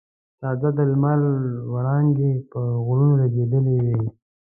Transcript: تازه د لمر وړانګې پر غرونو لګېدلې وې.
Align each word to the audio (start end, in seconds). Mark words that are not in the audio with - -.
تازه 0.39 0.69
د 0.77 0.79
لمر 0.91 1.19
وړانګې 1.73 2.31
پر 2.51 2.65
غرونو 2.85 3.15
لګېدلې 3.23 3.75
وې. 3.85 3.95